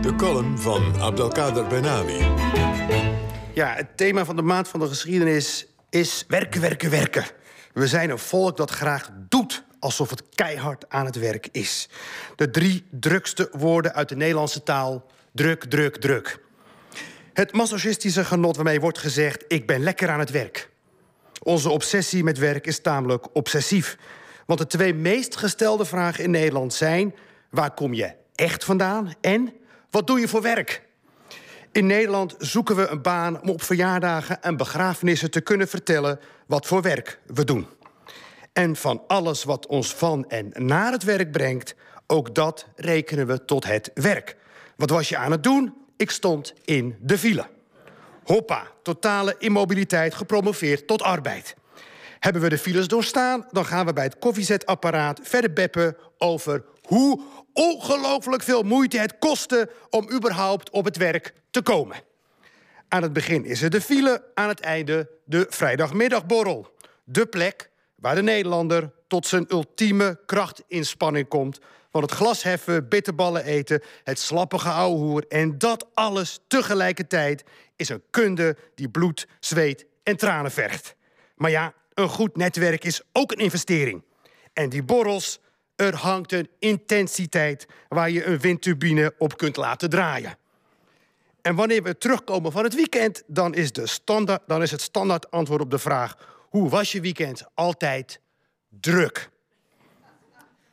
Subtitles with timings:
[0.00, 2.26] De column van Abdelkader Benali.
[3.54, 7.24] Ja, het thema van de maand van de geschiedenis is werken, werken, werken.
[7.72, 11.88] We zijn een volk dat graag doet alsof het keihard aan het werk is.
[12.36, 16.40] De drie drukste woorden uit de Nederlandse taal: druk, druk, druk.
[17.32, 20.70] Het masochistische genot waarmee wordt gezegd: ik ben lekker aan het werk.
[21.42, 23.96] Onze obsessie met werk is tamelijk obsessief.
[24.46, 27.14] Want de twee meest gestelde vragen in Nederland zijn:
[27.50, 29.52] waar kom je echt vandaan en
[29.90, 30.82] wat doe je voor werk?
[31.72, 36.66] In Nederland zoeken we een baan om op verjaardagen en begrafenissen te kunnen vertellen wat
[36.66, 37.66] voor werk we doen.
[38.52, 41.74] En van alles wat ons van en naar het werk brengt,
[42.06, 44.36] ook dat rekenen we tot het werk.
[44.76, 45.74] Wat was je aan het doen?
[45.96, 47.46] Ik stond in de file.
[48.24, 51.54] Hoppa, totale immobiliteit gepromoveerd tot arbeid.
[52.18, 57.20] Hebben we de files doorstaan, dan gaan we bij het koffiezetapparaat verder beppen over hoe
[57.52, 61.96] ongelooflijk veel moeite het kostte om überhaupt op het werk te komen.
[62.88, 66.74] Aan het begin is er de file, aan het einde de vrijdagmiddagborrel.
[67.04, 71.58] De plek waar de Nederlander tot zijn ultieme krachtinspanning komt.
[71.90, 75.24] Van het glas heffen, bitterballen eten, het slappige ouwehoer...
[75.28, 77.44] en dat alles tegelijkertijd
[77.76, 80.94] is een kunde die bloed, zweet en tranen vergt.
[81.34, 84.04] Maar ja, een goed netwerk is ook een investering.
[84.52, 85.40] En die borrels,
[85.80, 87.66] er hangt een intensiteit...
[87.88, 90.36] waar je een windturbine op kunt laten draaien.
[91.42, 93.22] En wanneer we terugkomen van het weekend...
[93.26, 96.16] dan is, de standaard, dan is het standaard antwoord op de vraag...
[96.48, 97.44] hoe was je weekend?
[97.54, 98.20] Altijd
[98.68, 99.30] druk.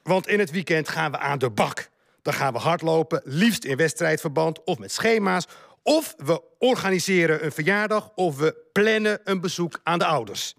[0.04, 1.90] Want in het weekend gaan we aan de bak.
[2.22, 5.48] Dan gaan we hardlopen, liefst in wedstrijdverband of met schema's.
[5.84, 10.56] Of we organiseren een verjaardag of we plannen een bezoek aan de ouders.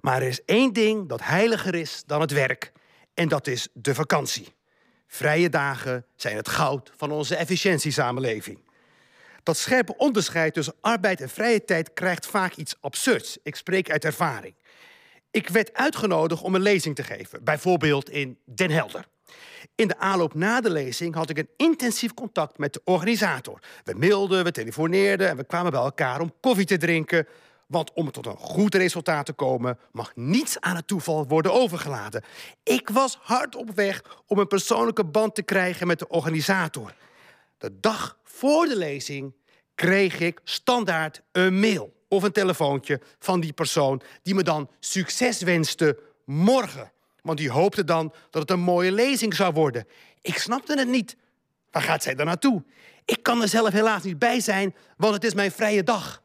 [0.00, 2.72] Maar er is één ding dat heiliger is dan het werk.
[3.14, 4.54] En dat is de vakantie.
[5.06, 8.58] Vrije dagen zijn het goud van onze efficiëntiesamenleving.
[9.42, 13.38] Dat scherpe onderscheid tussen arbeid en vrije tijd krijgt vaak iets absurds.
[13.42, 14.54] Ik spreek uit ervaring.
[15.30, 19.04] Ik werd uitgenodigd om een lezing te geven, bijvoorbeeld in Den Helder.
[19.74, 23.58] In de aanloop na de lezing had ik een intensief contact met de organisator.
[23.84, 27.26] We mailden, we telefoneerden en we kwamen bij elkaar om koffie te drinken.
[27.66, 32.24] Want om tot een goed resultaat te komen, mag niets aan het toeval worden overgeladen.
[32.62, 36.94] Ik was hard op weg om een persoonlijke band te krijgen met de organisator.
[37.58, 39.34] De dag voor de lezing
[39.74, 45.42] kreeg ik standaard een mail of een telefoontje van die persoon die me dan succes
[45.42, 46.92] wenste morgen.
[47.22, 49.86] Want die hoopte dan dat het een mooie lezing zou worden.
[50.20, 51.16] Ik snapte het niet.
[51.70, 52.64] Waar gaat zij dan naartoe?
[53.04, 56.22] Ik kan er zelf helaas niet bij zijn, want het is mijn vrije dag.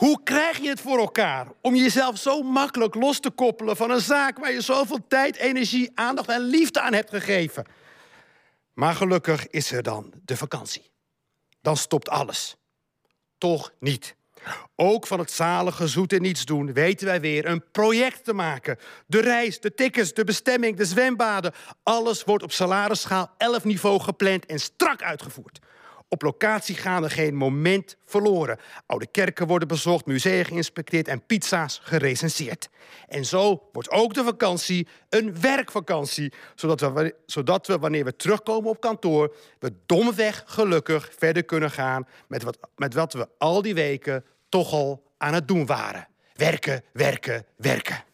[0.00, 4.00] Hoe krijg je het voor elkaar om jezelf zo makkelijk los te koppelen van een
[4.00, 7.64] zaak waar je zoveel tijd, energie, aandacht en liefde aan hebt gegeven?
[8.74, 10.90] Maar gelukkig is er dan de vakantie.
[11.60, 12.56] Dan stopt alles.
[13.38, 14.16] Toch niet.
[14.76, 18.78] Ook van het zalige zoete niets doen weten wij weer een project te maken.
[19.06, 21.52] De reis, de tickets, de bestemming, de zwembaden.
[21.82, 25.58] Alles wordt op salarisschaal 11 niveau gepland en strak uitgevoerd.
[26.12, 28.58] Op locatie gaan er geen moment verloren.
[28.86, 32.68] Oude kerken worden bezocht, musea geïnspecteerd en pizza's gerecenseerd.
[33.08, 36.32] En zo wordt ook de vakantie een werkvakantie.
[36.54, 39.34] Zodat we, zodat we wanneer we terugkomen op kantoor...
[39.58, 42.06] we domweg gelukkig verder kunnen gaan...
[42.28, 46.08] met wat, met wat we al die weken toch al aan het doen waren.
[46.34, 48.04] Werken, werken, werken.